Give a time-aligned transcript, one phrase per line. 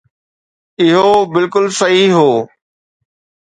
[0.81, 2.31] اهو بلڪل صحيح هو